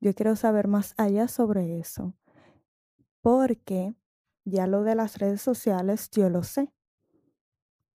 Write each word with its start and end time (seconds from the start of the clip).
Yo 0.00 0.14
quiero 0.14 0.36
saber 0.36 0.68
más 0.68 0.94
allá 0.96 1.28
sobre 1.28 1.78
eso, 1.78 2.14
porque 3.20 3.94
ya 4.44 4.66
lo 4.66 4.82
de 4.82 4.94
las 4.94 5.18
redes 5.18 5.42
sociales 5.42 6.10
yo 6.10 6.30
lo 6.30 6.42
sé. 6.42 6.72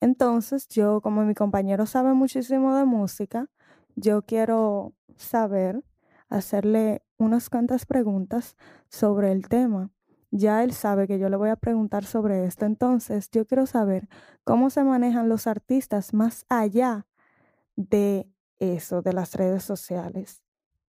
Entonces, 0.01 0.67
yo, 0.67 0.99
como 0.99 1.23
mi 1.23 1.33
compañero 1.33 1.85
sabe 1.85 2.13
muchísimo 2.13 2.75
de 2.75 2.83
música, 2.83 3.49
yo 3.95 4.23
quiero 4.23 4.93
saber, 5.15 5.81
hacerle 6.27 7.03
unas 7.17 7.49
cuantas 7.49 7.85
preguntas 7.85 8.57
sobre 8.89 9.31
el 9.31 9.47
tema. 9.47 9.91
Ya 10.29 10.63
él 10.63 10.73
sabe 10.73 11.07
que 11.07 11.19
yo 11.19 11.29
le 11.29 11.37
voy 11.37 11.49
a 11.49 11.55
preguntar 11.55 12.03
sobre 12.03 12.45
esto, 12.45 12.65
entonces 12.65 13.29
yo 13.31 13.45
quiero 13.45 13.65
saber 13.65 14.09
cómo 14.43 14.71
se 14.71 14.83
manejan 14.83 15.29
los 15.29 15.47
artistas 15.47 16.13
más 16.13 16.45
allá 16.49 17.07
de 17.75 18.27
eso, 18.59 19.01
de 19.03 19.13
las 19.13 19.35
redes 19.35 19.63
sociales. 19.63 20.43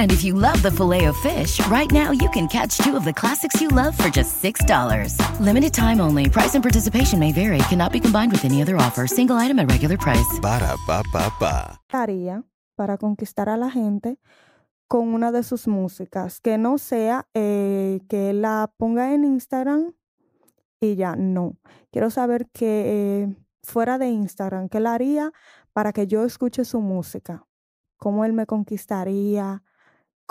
And 0.00 0.10
if 0.10 0.24
you 0.24 0.32
love 0.32 0.62
the 0.62 0.70
filet 0.70 1.04
of 1.04 1.16
fish, 1.18 1.60
right 1.66 1.90
now 1.92 2.10
you 2.10 2.30
can 2.30 2.48
catch 2.48 2.78
two 2.78 2.96
of 2.96 3.04
the 3.04 3.12
classics 3.12 3.60
you 3.60 3.68
love 3.68 3.94
for 3.98 4.08
just 4.08 4.42
$6. 4.42 5.14
Limited 5.40 5.74
time 5.74 6.00
only. 6.00 6.30
Price 6.30 6.54
and 6.54 6.64
participation 6.64 7.18
may 7.18 7.32
vary. 7.32 7.58
Cannot 7.68 7.92
be 7.92 8.00
combined 8.00 8.32
with 8.32 8.46
any 8.46 8.62
other 8.62 8.78
offer. 8.78 9.06
Single 9.06 9.36
item 9.36 9.58
at 9.58 9.70
regular 9.70 9.98
price. 9.98 10.40
Ba 10.40 10.58
da 10.58 10.76
ba 10.86 11.02
ba 11.12 11.30
ba. 11.38 11.80
haría 11.92 12.44
para 12.76 12.96
conquistar 12.96 13.50
a 13.50 13.58
la 13.58 13.70
gente 13.70 14.18
con 14.88 15.12
una 15.12 15.32
de 15.32 15.42
sus 15.42 15.68
músicas? 15.68 16.40
Que 16.40 16.56
no 16.56 16.78
sea 16.78 17.28
eh, 17.34 18.00
que 18.08 18.32
la 18.32 18.72
ponga 18.78 19.12
en 19.12 19.24
Instagram 19.24 19.92
y 20.80 20.94
ya, 20.96 21.14
no. 21.14 21.58
Quiero 21.92 22.08
saber 22.08 22.48
que 22.54 22.84
eh, 22.86 23.36
fuera 23.62 23.98
de 23.98 24.08
Instagram, 24.08 24.70
¿qué 24.70 24.80
la 24.80 24.94
haría 24.94 25.30
para 25.74 25.92
que 25.92 26.06
yo 26.06 26.24
escuche 26.24 26.64
su 26.64 26.80
música? 26.80 27.46
¿Cómo 27.98 28.24
él 28.24 28.32
me 28.32 28.46
conquistaría? 28.46 29.62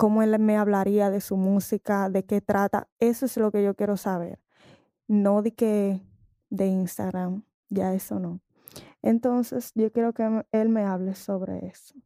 ¿Cómo 0.00 0.22
él 0.22 0.38
me 0.38 0.56
hablaría 0.56 1.10
de 1.10 1.20
su 1.20 1.36
música? 1.36 2.08
¿De 2.08 2.24
qué 2.24 2.40
trata? 2.40 2.88
Eso 3.00 3.26
es 3.26 3.36
lo 3.36 3.52
que 3.52 3.62
yo 3.62 3.74
quiero 3.74 3.98
saber. 3.98 4.38
No 5.06 5.42
de 5.42 5.52
que 5.52 6.00
de 6.48 6.68
Instagram, 6.68 7.42
ya 7.68 7.92
eso 7.92 8.18
no. 8.18 8.40
Entonces, 9.02 9.72
yo 9.74 9.92
quiero 9.92 10.14
que 10.14 10.42
él 10.52 10.70
me 10.70 10.86
hable 10.86 11.14
sobre 11.14 11.66
eso. 11.66 11.96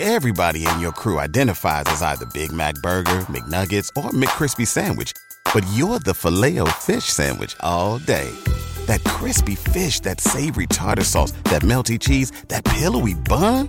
Everybody 0.00 0.66
in 0.66 0.80
your 0.80 0.92
crew 0.92 1.20
identifies 1.20 1.84
as 1.88 2.00
either 2.00 2.24
Big 2.32 2.50
Mac 2.50 2.76
Burger, 2.76 3.26
McNuggets, 3.28 3.90
or 3.94 4.10
McCrispy 4.12 4.66
Sandwich. 4.66 5.12
But 5.52 5.66
you're 5.74 5.98
the 5.98 6.14
filet 6.14 6.58
fish 6.80 7.04
Sandwich 7.04 7.54
all 7.60 7.98
day. 7.98 8.30
That 8.86 9.04
crispy 9.04 9.54
fish, 9.54 10.00
that 10.00 10.18
savory 10.18 10.66
tartar 10.66 11.04
sauce, 11.04 11.32
that 11.50 11.60
melty 11.60 12.00
cheese, 12.00 12.32
that 12.48 12.64
pillowy 12.64 13.12
bun. 13.12 13.68